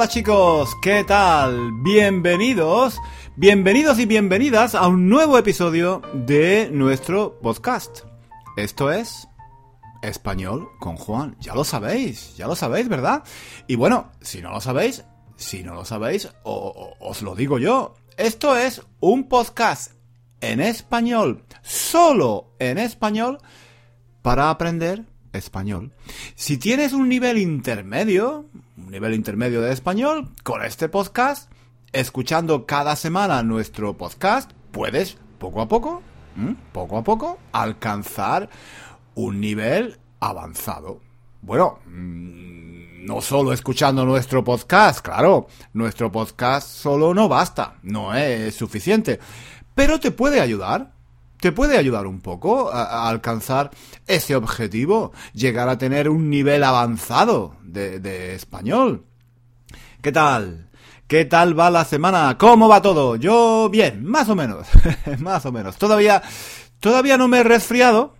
[0.00, 1.72] Hola chicos, ¿qué tal?
[1.82, 2.96] Bienvenidos,
[3.36, 8.04] bienvenidos y bienvenidas a un nuevo episodio de nuestro podcast.
[8.56, 9.28] Esto es
[10.00, 11.36] Español con Juan.
[11.38, 13.24] Ya lo sabéis, ya lo sabéis, ¿verdad?
[13.66, 15.04] Y bueno, si no lo sabéis,
[15.36, 17.92] si no lo sabéis, o- os lo digo yo.
[18.16, 19.92] Esto es un podcast
[20.40, 23.36] en español, solo en español,
[24.22, 25.92] para aprender español.
[26.34, 31.50] Si tienes un nivel intermedio, un nivel intermedio de español, con este podcast,
[31.92, 36.02] escuchando cada semana nuestro podcast, puedes poco a poco,
[36.72, 38.48] poco a poco, alcanzar
[39.14, 41.00] un nivel avanzado.
[41.42, 48.54] Bueno, mm, no solo escuchando nuestro podcast, claro, nuestro podcast solo no basta, no es
[48.54, 49.18] suficiente,
[49.74, 50.92] pero te puede ayudar,
[51.40, 53.70] te puede ayudar un poco a, alcanzar
[54.06, 59.06] ese objetivo, llegar a tener un nivel avanzado de, de español.
[60.02, 60.70] ¿Qué tal?
[61.06, 62.38] ¿Qué tal va la semana?
[62.38, 63.16] ¿Cómo va todo?
[63.16, 64.66] Yo bien, más o menos,
[65.18, 65.76] más o menos.
[65.76, 66.22] Todavía,
[66.78, 68.14] todavía no me he resfriado,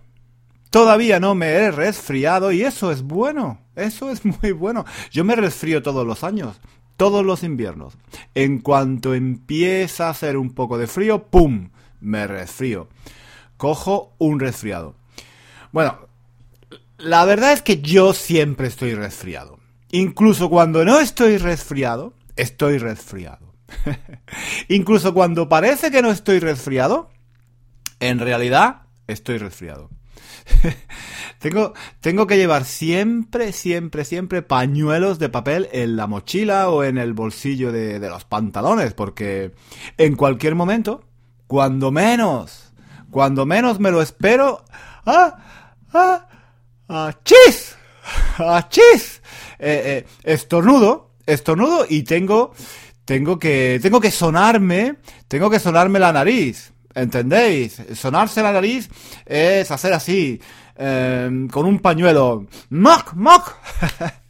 [0.71, 4.85] Todavía no me he resfriado y eso es bueno, eso es muy bueno.
[5.11, 6.61] Yo me resfrío todos los años,
[6.95, 7.97] todos los inviernos.
[8.35, 11.71] En cuanto empieza a hacer un poco de frío, ¡pum!
[12.01, 12.89] Me resfrío.
[13.57, 14.95] Cojo un resfriado.
[15.71, 15.99] Bueno,
[16.97, 19.59] la verdad es que yo siempre estoy resfriado.
[19.91, 23.53] Incluso cuando no estoy resfriado, estoy resfriado.
[24.67, 27.09] Incluso cuando parece que no estoy resfriado,
[27.99, 29.89] en realidad estoy resfriado.
[31.39, 36.97] tengo, tengo que llevar siempre, siempre, siempre pañuelos de papel en la mochila o en
[36.97, 39.51] el bolsillo de, de los pantalones, porque
[39.97, 41.03] en cualquier momento,
[41.51, 42.71] cuando menos,
[43.09, 44.63] cuando menos me lo espero,
[45.05, 45.35] ¡ah!
[45.93, 46.25] ¡ah!
[46.87, 47.13] ¡ah!
[47.25, 47.75] ¡chis!
[48.37, 48.69] ¡ah!
[48.69, 49.21] ¡chis!
[49.59, 52.53] Eh, eh, estornudo, estornudo y tengo,
[53.03, 54.95] tengo que, tengo que sonarme,
[55.27, 56.71] tengo que sonarme la nariz.
[56.95, 57.81] ¿Entendéis?
[57.95, 58.89] Sonarse la nariz
[59.25, 60.39] es hacer así,
[60.77, 62.47] eh, con un pañuelo.
[62.69, 63.13] ¡Moc!
[63.15, 63.57] ¡Moc!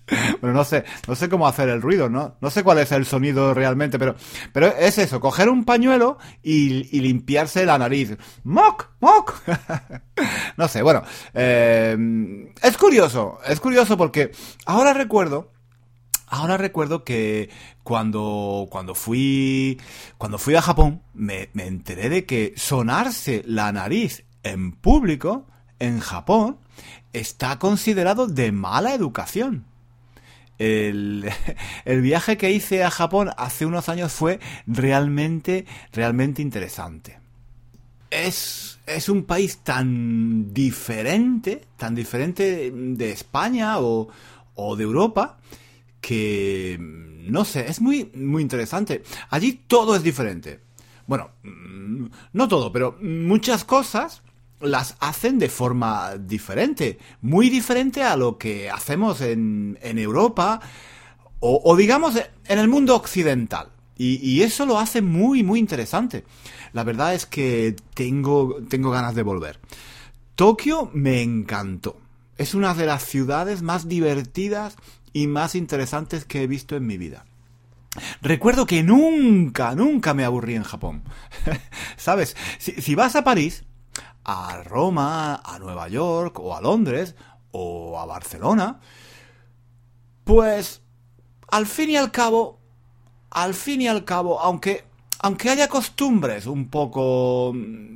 [0.42, 2.36] bueno, no sé, no sé cómo hacer el ruido, ¿no?
[2.42, 4.16] No sé cuál es el sonido realmente, pero,
[4.54, 8.18] pero es eso, coger un pañuelo y, y limpiarse la nariz.
[8.44, 8.90] ¡Moc!
[9.00, 9.42] ¡Moc!
[10.58, 11.98] no sé, bueno, eh,
[12.62, 14.32] es curioso, es curioso porque
[14.66, 15.52] ahora recuerdo
[16.34, 17.50] Ahora recuerdo que
[17.84, 19.82] cuando, cuando fui,
[20.18, 25.46] cuando fui a Japón, me, me enteré de que sonarse la nariz en público,
[25.80, 26.58] en Japón,
[27.12, 29.66] está considerado de mala educación.
[31.86, 37.20] El, viaje que hice a Japón hace unos años fue realmente, realmente interesante.
[38.12, 44.10] Es, es un país tan diferente, tan diferente de España o,
[44.54, 45.40] o de Europa,
[46.00, 49.02] que no sé, es muy muy interesante.
[49.32, 50.60] Allí todo es diferente.
[51.08, 51.32] Bueno,
[52.34, 54.22] no todo, pero muchas cosas
[54.62, 60.62] las hacen de forma diferente, muy diferente a lo que hacemos en, en Europa
[61.42, 63.70] o, digamos en el mundo occidental.
[63.98, 66.24] Y, eso lo hace muy muy interesante.
[66.74, 69.60] La verdad es que tengo, tengo ganas de volver.
[70.36, 71.98] Tokio me encantó.
[72.38, 74.76] Es una de las ciudades más divertidas
[75.14, 77.26] y más interesantes que he visto en mi vida.
[78.22, 81.04] Recuerdo que nunca, nunca me aburrí en Japón.
[81.98, 82.36] ¿Sabes?
[82.58, 83.66] Si, vas a París,
[84.24, 87.16] a Roma, a Nueva York, o a Londres,
[87.52, 88.80] o a Barcelona,
[90.24, 90.82] pues
[91.50, 92.60] al fin y al cabo,
[93.30, 94.86] al fin y al cabo, aunque,
[95.20, 97.54] aunque haya costumbres un poco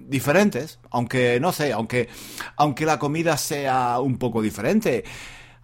[0.08, 2.10] diferentes, aunque, no sé, aunque,
[2.58, 5.04] aunque la comida sea un poco diferente,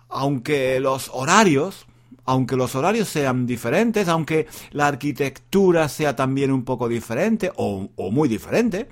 [0.10, 1.86] aunque los horarios,
[2.26, 8.12] aunque los horarios sean diferentes, aunque la arquitectura sea también un poco diferente o, o,
[8.12, 8.90] muy diferente,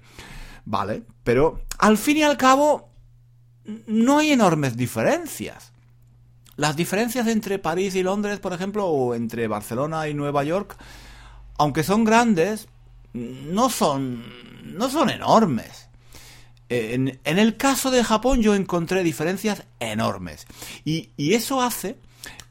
[0.70, 1.04] ¿vale?
[1.24, 2.90] Pero al fin y al cabo
[3.88, 5.74] no hay enormes diferencias.
[6.58, 10.78] Las diferencias entre París y Londres, por ejemplo, o entre Barcelona y Nueva York,
[11.58, 12.68] aunque son grandes,
[13.14, 14.24] no son,
[14.64, 15.90] no son enormes.
[16.70, 20.46] En, en, el caso de Japón yo encontré diferencias enormes.
[20.86, 21.98] Y, y, eso hace,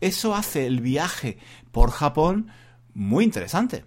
[0.00, 1.38] eso hace el viaje
[1.70, 2.50] por Japón
[2.94, 3.84] muy interesante.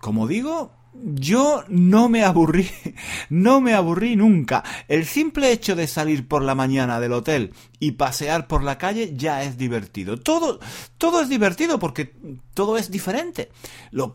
[0.00, 0.72] Como digo,
[1.04, 2.68] yo no me aburrí,
[3.30, 4.64] no me aburrí nunca.
[4.88, 9.12] El simple hecho de salir por la mañana del hotel y pasear por la calle
[9.16, 10.18] ya es divertido.
[10.18, 10.60] Todo,
[10.98, 12.14] todo es divertido porque
[12.54, 13.50] todo es diferente.
[13.90, 14.12] Lo,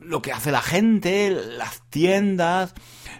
[0.00, 2.74] lo que hace la gente, las tiendas,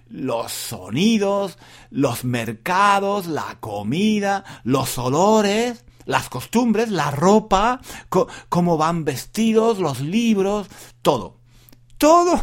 [0.09, 1.59] los sonidos,
[1.91, 7.81] los mercados, la comida, los olores, las costumbres, la ropa,
[8.49, 10.69] cómo van vestidos, los libros,
[11.03, 11.37] todo.
[11.99, 12.41] Todo,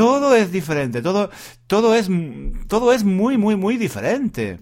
[0.00, 1.28] todo es diferente, todo,
[1.66, 2.08] todo es,
[2.68, 4.58] todo es muy, muy, muy diferente.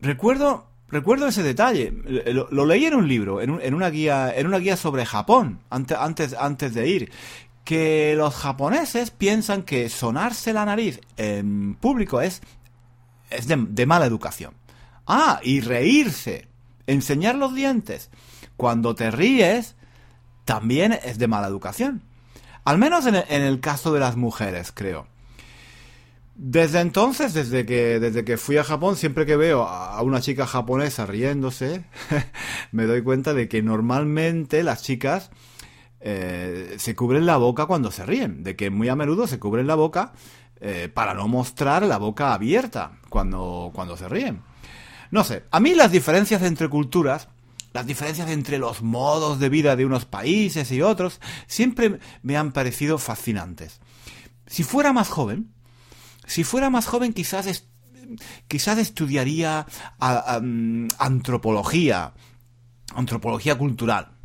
[0.00, 1.92] Recuerdo, recuerdo ese detalle.
[2.50, 6.34] Lo, leí en un libro, en, una guía, en una guía sobre Japón, antes, antes,
[6.34, 7.12] antes de ir
[7.62, 12.42] que los japoneses piensan que sonarse la nariz en público es,
[13.30, 14.54] es de, mala educación.
[15.06, 16.48] Ah, y reírse,
[16.88, 18.10] enseñar los dientes.
[18.56, 19.76] Cuando te ríes,
[20.44, 22.02] también es de mala educación.
[22.66, 25.06] Al menos en el, caso de las mujeres, creo.
[26.34, 30.46] Desde entonces, desde que, desde que fui a Japón, siempre que veo a una chica
[30.46, 31.84] japonesa riéndose,
[32.72, 35.30] me doy cuenta de que normalmente las chicas
[36.00, 39.66] eh, se cubren la boca cuando se ríen, de que muy a menudo se cubren
[39.66, 40.12] la boca
[40.60, 44.42] eh, para no mostrar la boca abierta cuando, cuando se ríen.
[45.10, 47.28] No sé, a mí las diferencias entre culturas,
[47.76, 52.50] las diferencias entre los modos de vida de unos países y otros, siempre me han
[52.50, 53.80] parecido fascinantes.
[54.46, 55.52] Si fuera más joven,
[56.26, 57.66] si fuera más joven quizás,
[58.48, 59.66] quizás estudiaría
[60.42, 62.12] mm, antropología,
[62.94, 64.16] antropología cultural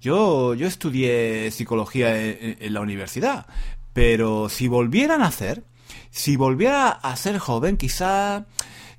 [0.00, 3.46] yo, yo estudié psicología en, la universidad,
[3.92, 5.64] pero si volviera a nacer,
[6.10, 8.46] si volviera a ser joven, quizá,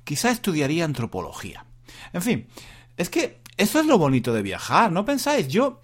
[0.04, 1.64] quizá estudiaría antropología.
[2.12, 2.48] En fin,
[2.96, 5.48] es que eso es lo bonito de viajar, ¿no pensáis?
[5.48, 5.80] Yo,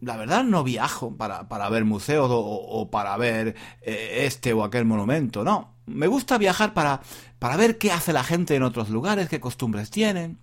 [0.00, 4.84] la verdad, no viajo para, para ver museos o, para ver eh, este o aquel
[4.84, 5.72] monumento, no.
[5.86, 7.00] Me gusta viajar para,
[7.38, 10.38] para ver qué hace la gente en otros lugares, qué costumbres tienen.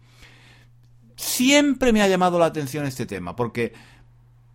[1.15, 3.73] Siempre me ha llamado la atención este tema, porque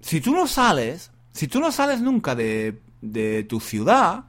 [0.01, 4.25] si tú no sales, si tú no sales nunca de, de tu ciudad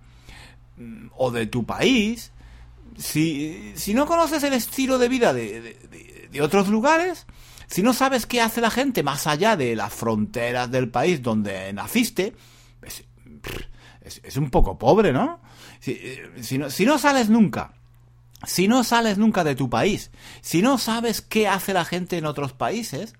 [0.78, 2.31] mm, o de tu país,
[2.98, 5.78] si, si no conoces el estilo de vida de,
[6.31, 7.25] de, otros lugares,
[7.68, 11.72] si no sabes qué hace la gente más allá de las fronteras del país donde
[11.74, 12.34] naciste,
[12.81, 13.04] es,
[14.24, 15.42] es, un poco pobre, ¿no?
[15.80, 16.00] Si,
[16.42, 16.69] si ¿no?
[16.69, 17.74] si no sales nunca,
[18.46, 20.12] si no sales nunca de tu país,
[20.42, 23.16] si no sabes qué hace la gente en otros países,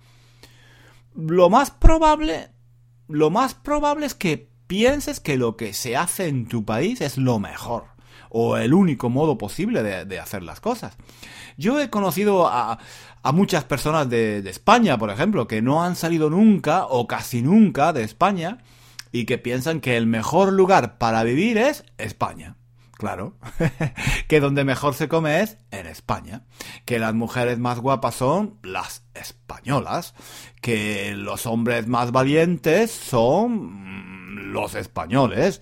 [1.14, 2.50] lo más probable,
[3.10, 7.18] lo más probable es que pienses que lo que se hace en tu país es
[7.18, 7.97] lo mejor
[8.30, 10.98] o el único modo posible de, hacer las cosas.
[11.58, 12.80] Yo he conocido a,
[13.34, 18.04] muchas personas de, España, por ejemplo, que no han salido nunca o casi nunca de
[18.04, 18.60] España
[19.12, 22.56] y que piensan que el mejor lugar para vivir es España.
[22.98, 23.36] Claro,
[24.28, 26.42] que donde mejor se come es en España,
[26.84, 30.16] que las mujeres más guapas son las españolas,
[30.62, 35.62] que los hombres más valientes son los españoles,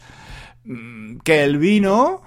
[1.24, 2.24] que el vino,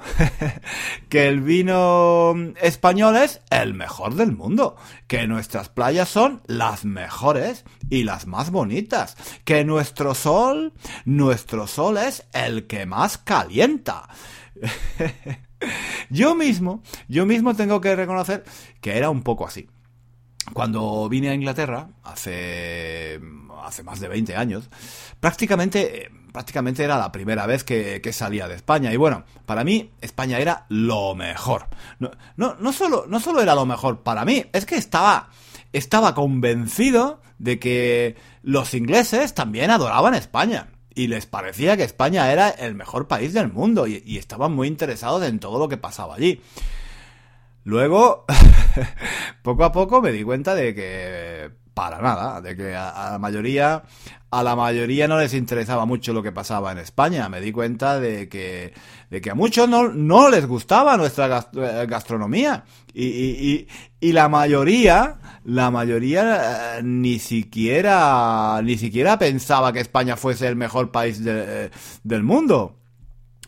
[1.09, 4.77] que el vino español es el mejor del mundo,
[5.07, 10.73] que nuestras playas son las mejores y las más bonitas, que nuestro sol,
[11.05, 14.09] nuestro sol es el que más calienta
[16.11, 18.45] yo mismo, yo mismo tengo que reconocer
[18.81, 19.69] que era un poco así.
[20.53, 23.21] Cuando vine a Inglaterra, hace,
[23.63, 24.71] hace más de 20 años,
[25.21, 28.93] prácticamente, prácticamente era la primera vez que, salía de España.
[28.93, 31.67] Y bueno, para mí España era lo mejor.
[31.99, 35.31] No, no, solo, no solo era lo mejor para mí, es que estaba,
[35.73, 42.51] estaba convencido de que los ingleses también adoraban España y les parecía que España era
[42.51, 46.41] el mejor país del mundo y, estaban muy interesados en todo lo que pasaba allí.
[47.65, 48.25] Luego,
[49.43, 53.85] poco a poco me di cuenta de que para nada, de que a, la mayoría
[54.33, 57.29] a la mayoría no les interesaba mucho lo que pasaba en España.
[57.29, 58.75] Me di cuenta de que,
[59.11, 62.65] de que a muchos no, no les gustaba nuestra eh, gastronomía.
[62.93, 63.69] Y, y,
[64.01, 70.57] y, la mayoría, la mayoría eh, ni siquiera, ni siquiera pensaba que España fuese el
[70.57, 71.71] mejor país eh,
[72.03, 72.75] del mundo.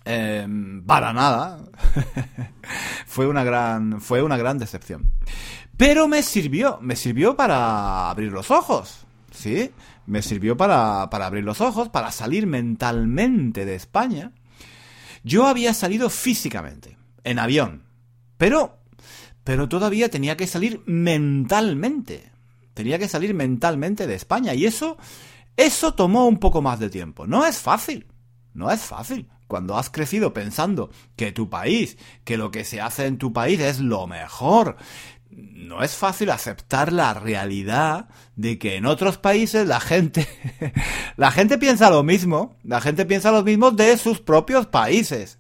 [0.05, 1.59] Em, para nada.
[3.07, 5.13] fue una gran, fue una gran decepción.
[5.81, 9.71] Pero me sirvió, me sirvió para abrir los ojos, ¿sí?
[10.05, 14.33] Me sirvió para, para abrir los ojos, para salir mentalmente de España.
[15.25, 17.85] Yo había salido físicamente, en avión,
[18.37, 18.77] pero,
[19.43, 22.31] pero todavía tenía que salir mentalmente.
[22.75, 24.99] Tenía que salir mentalmente de España y eso,
[25.57, 27.27] eso tomó un poco más de tiempo.
[27.27, 28.07] No es fácil,
[28.53, 33.07] no es fácil cuando has crecido pensando que tu país, que lo que se hace
[33.07, 34.77] en tu país es lo mejor,
[35.31, 40.27] no es fácil aceptar la realidad de que en otros países la gente,
[41.17, 45.39] la gente piensa lo mismo, la gente piensa lo mismo de sus propios países.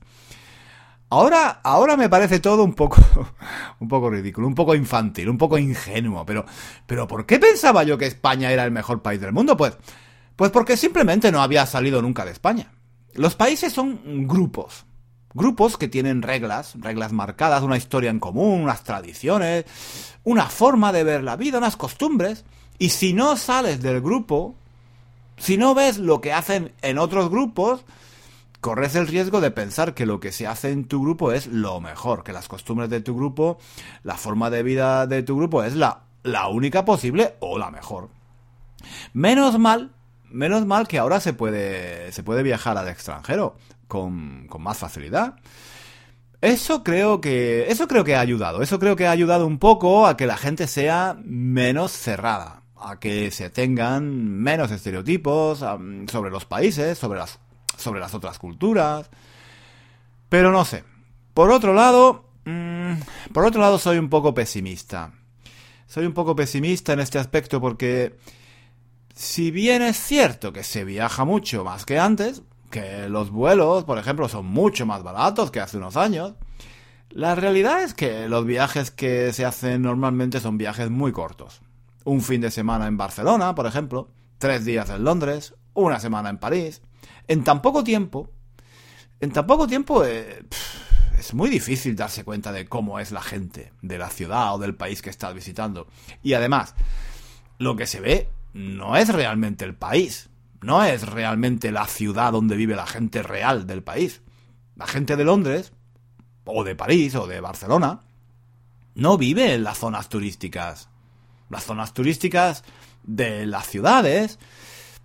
[1.12, 3.02] Ahora, ahora me parece todo un poco,
[3.80, 6.44] un poco ridículo, un poco infantil, un poco ingenuo, pero,
[6.86, 9.56] pero ¿por qué pensaba yo que España era el mejor país del mundo?
[9.56, 9.76] Pues,
[10.36, 12.70] pues porque simplemente no había salido nunca de España.
[13.14, 14.86] Los países son grupos,
[15.34, 19.64] grupos que tienen reglas, reglas marcadas, una historia en común, unas tradiciones,
[20.24, 22.44] una forma de ver la vida, unas costumbres,
[22.78, 24.54] y si no sales del grupo,
[25.36, 27.84] si no ves lo que hacen en otros grupos,
[28.60, 31.80] corres el riesgo de pensar que lo que se hace en tu grupo es lo
[31.80, 33.58] mejor, que las costumbres de tu grupo,
[34.02, 38.08] la forma de vida de tu grupo es la, la única posible o la mejor.
[39.12, 39.92] Menos mal,
[40.28, 43.56] menos mal que ahora se puede, se puede viajar al extranjero
[43.90, 45.34] con, más facilidad.
[46.40, 50.06] Eso creo que, eso creo que ha ayudado, eso creo que ha ayudado un poco
[50.06, 56.46] a que la gente sea menos cerrada, a que se tengan menos estereotipos sobre los
[56.46, 57.38] países, sobre las
[57.80, 59.10] sobre las otras culturas.
[60.28, 60.84] Pero no sé.
[61.34, 62.92] Por otro lado, mm,
[63.32, 65.12] por otro lado soy un poco pesimista.
[65.86, 68.16] Soy un poco pesimista en este aspecto porque
[69.14, 73.98] si bien es cierto que se viaja mucho más que antes, que los vuelos, por
[73.98, 76.34] ejemplo, son mucho más baratos que hace unos años,
[77.10, 81.60] la realidad es que los viajes que se hacen normalmente son viajes muy cortos.
[82.04, 86.38] Un fin de semana en Barcelona, por ejemplo, tres días en Londres, una semana en
[86.38, 86.82] París
[87.28, 88.30] en tan poco tiempo,
[89.20, 90.44] en tan poco tiempo eh,
[91.18, 94.74] es muy difícil darse cuenta de cómo es la gente de la ciudad o del
[94.74, 95.86] país que estás visitando.
[96.22, 96.74] Y además,
[97.58, 100.29] lo que se ve no es realmente el país,
[100.62, 104.22] no es realmente la ciudad donde vive la gente real del país.
[104.76, 105.72] La gente de Londres,
[106.44, 108.00] o de París, o de Barcelona,
[108.94, 110.88] no vive en las zonas turísticas.
[111.48, 112.64] Las zonas turísticas
[113.02, 114.38] de las ciudades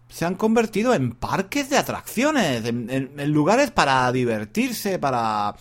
[0.10, 5.56] se han convertido en parques de atracciones, en, lugares para divertirse, para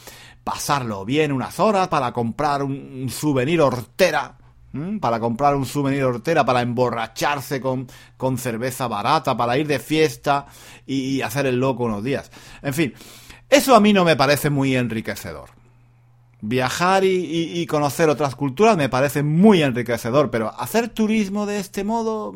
[0.44, 4.36] pasarlo bien unas horas, para comprar un, souvenir hortera,
[5.00, 10.46] para comprar un souvenir hortera, para emborracharse con, con cerveza barata, para ir de fiesta
[10.86, 12.30] y, hacer el loco unos días.
[12.62, 12.94] En fin,
[13.48, 15.50] eso a mí no me parece muy enriquecedor.
[16.40, 22.34] Viajar y, conocer otras culturas me parece muy enriquecedor, pero hacer turismo de este modo...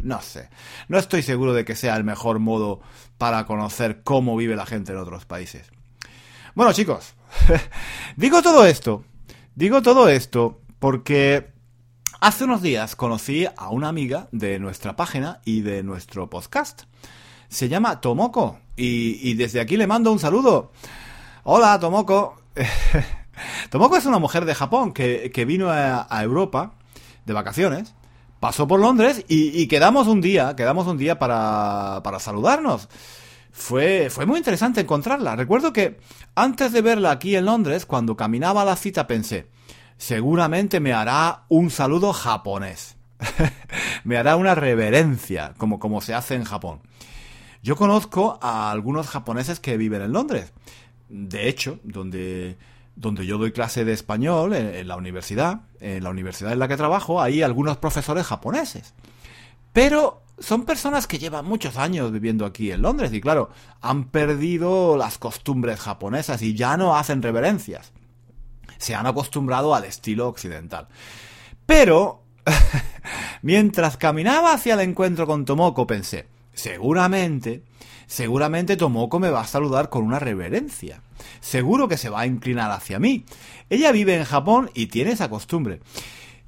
[0.00, 0.50] No sé.
[0.88, 2.80] No estoy seguro de que sea el mejor modo
[3.16, 5.70] para conocer cómo vive la gente en otros países.
[6.54, 7.14] Bueno, chicos,
[8.16, 9.04] digo todo esto.
[9.54, 11.50] Digo todo esto porque
[12.20, 16.82] hace unos días conocí a una amiga de nuestra página y de nuestro podcast.
[17.48, 20.72] Se llama Tomoko y, desde aquí le mando un saludo.
[21.42, 22.36] Hola, Tomoko.
[23.70, 26.74] Tomoko es una mujer de Japón que, vino a Europa
[27.24, 27.94] de vacaciones
[28.38, 32.90] pasó por Londres y, quedamos un día, quedamos un día para, saludarnos.
[33.52, 35.34] Fue, fue muy interesante encontrarla.
[35.34, 35.98] Recuerdo que
[36.34, 39.46] antes de verla aquí en Londres, cuando caminaba a la cita, pensé,
[39.96, 42.96] seguramente me hará un saludo japonés.
[44.04, 46.80] me hará una reverencia, como, como se hace en Japón.
[47.62, 50.52] Yo conozco a algunos japoneses que viven en Londres.
[51.08, 52.58] De hecho, donde
[52.96, 56.76] donde yo doy clase de español en, la universidad, en la universidad en la que
[56.76, 58.94] trabajo, hay algunos profesores japoneses.
[59.72, 64.96] Pero son personas que llevan muchos años viviendo aquí en Londres y claro, han perdido
[64.96, 67.92] las costumbres japonesas y ya no hacen reverencias.
[68.78, 70.88] Se han acostumbrado al estilo occidental.
[71.66, 72.22] Pero,
[73.42, 77.62] mientras caminaba hacia el encuentro con Tomoko, pensé, seguramente
[78.06, 81.00] seguramente Tomoko me va a saludar con una reverencia.
[81.40, 83.24] Seguro que se va a inclinar hacia mí.
[83.70, 85.80] Ella vive en Japón y tiene esa costumbre.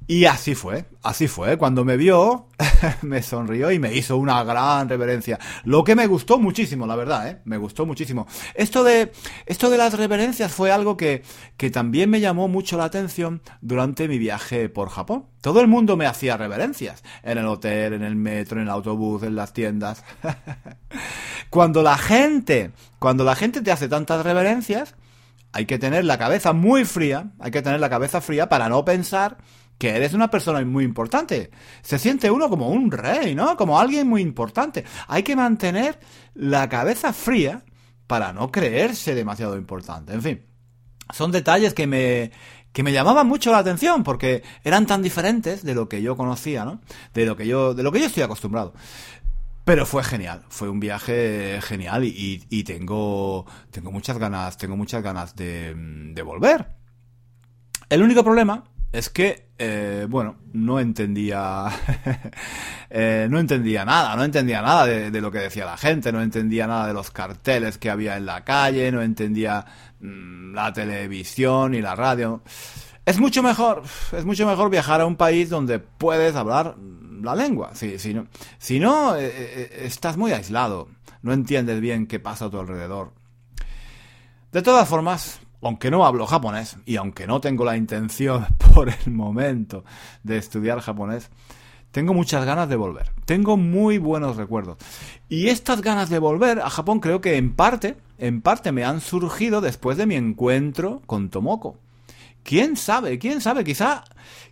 [0.09, 1.57] Y así fue, así fue.
[1.57, 2.47] Cuando me vio,
[3.01, 5.37] me sonrió y me hizo una gran reverencia.
[5.65, 7.41] Lo que me gustó muchísimo, la verdad, ¿eh?
[7.43, 8.25] Me gustó muchísimo.
[8.55, 9.11] Esto de,
[9.45, 11.23] esto de las reverencias fue algo que,
[11.57, 15.25] que también me llamó mucho la atención durante mi viaje por Japón.
[15.41, 17.03] Todo el mundo me hacía reverencias.
[17.21, 20.05] En el hotel, en el metro, en el autobús, en las tiendas.
[21.49, 24.95] cuando la gente, cuando la gente te hace tantas reverencias,
[25.51, 28.85] hay que tener la cabeza muy fría, hay que tener la cabeza fría para no
[28.85, 29.37] pensar
[29.77, 31.51] que eres una persona muy importante.
[31.81, 33.55] Se siente uno como un rey, ¿no?
[33.55, 34.83] Como alguien muy importante.
[35.07, 35.99] Hay que mantener
[36.33, 37.63] la cabeza fría
[38.07, 40.13] para no creerse demasiado importante.
[40.13, 40.45] En fin,
[41.13, 42.31] son detalles que me,
[42.71, 46.65] que me llamaban mucho la atención porque eran tan diferentes de lo que yo conocía,
[46.65, 46.81] ¿no?
[47.13, 48.73] De lo que yo, de lo que yo estoy acostumbrado.
[49.63, 55.03] Pero fue genial, fue un viaje genial y, y, tengo, tengo muchas ganas, tengo muchas
[55.03, 56.69] ganas de, de volver.
[57.89, 58.63] El único problema
[58.97, 61.67] es que, eh, bueno, no entendía,
[62.89, 66.65] eh, no entendía nada, no entendía nada de, lo que decía la gente, no entendía
[66.65, 69.63] nada de los carteles que había en la calle, no entendía
[69.99, 72.41] mm, la televisión y la radio.
[73.05, 76.75] Es mucho mejor, es mucho mejor viajar a un país donde puedes hablar
[77.21, 77.75] la lengua.
[77.75, 78.25] Si, si no,
[78.57, 80.87] si no eh, estás muy aislado,
[81.21, 83.13] no entiendes bien qué pasa a tu alrededor.
[84.51, 89.11] De todas formas, aunque no hablo japonés y aunque no tengo la intención por el
[89.11, 89.83] momento
[90.23, 91.29] de estudiar japonés,
[91.91, 93.11] tengo muchas ganas de volver.
[93.25, 94.77] Tengo muy buenos recuerdos.
[95.29, 99.01] Y estas ganas de volver a Japón creo que en parte, en parte me han
[99.01, 101.79] surgido después de mi encuentro con Tomoko.
[102.43, 103.19] ¿Quién sabe?
[103.19, 103.63] ¿Quién sabe?
[103.63, 104.03] Quizá,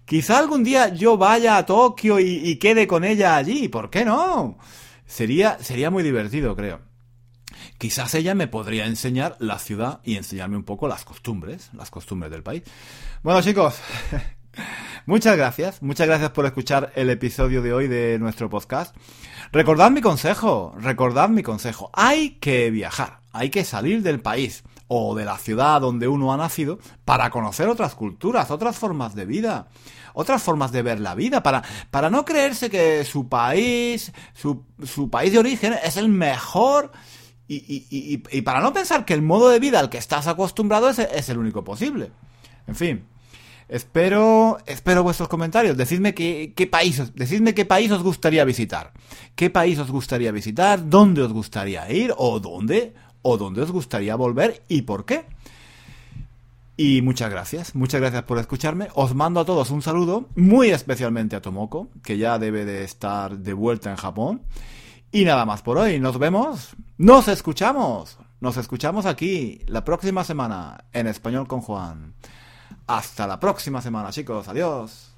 [0.06, 3.68] quizá algún día yo vaya a Tokio y, y quede con ella allí.
[3.70, 4.58] ¿Por qué no?
[5.06, 6.82] Sería, sería muy divertido, creo.
[7.78, 12.32] Quizás ella me podría enseñar la ciudad y enseñarme un poco las costumbres, las costumbres
[12.32, 12.64] del país.
[13.24, 13.80] Bueno, chicos,
[15.06, 18.96] muchas gracias, muchas gracias por escuchar el episodio de hoy de nuestro podcast.
[19.52, 21.90] Recordad mi consejo, recordad mi consejo.
[21.94, 26.38] Hay que viajar, hay que salir del país o de la ciudad donde uno ha
[26.38, 29.68] nacido para conocer otras culturas, otras formas de vida,
[30.14, 35.10] otras formas de ver la vida, para, para no creerse que su país, su, su
[35.10, 36.92] país de origen es el mejor
[37.48, 40.90] y, y, y, para no pensar que el modo de vida al que estás acostumbrado
[40.90, 42.12] es, es el único posible.
[42.68, 43.06] En fin.
[43.68, 45.76] Espero, espero vuestros comentarios.
[45.76, 48.94] Decidme qué, qué país, decidme qué país os gustaría visitar.
[49.36, 50.88] ¿Qué país os gustaría visitar?
[50.88, 52.14] ¿Dónde os gustaría ir?
[52.18, 52.94] ¿O dónde?
[53.22, 54.64] ¿O dónde os gustaría volver?
[54.68, 55.26] ¿Y por qué?
[56.78, 58.90] Y muchas gracias, muchas gracias por escucharme.
[58.96, 63.38] Os mando a todos un saludo, muy especialmente a Tomoko, que ya debe de estar
[63.38, 64.42] de vuelta en Japón.
[65.12, 66.00] Y nada más por hoy.
[66.00, 66.76] Nos vemos.
[66.98, 68.18] Nos escuchamos.
[68.40, 72.14] Nos escuchamos aquí la próxima semana en español con Juan.
[72.88, 74.48] Hasta la próxima semana, chicos.
[74.48, 75.12] Adiós.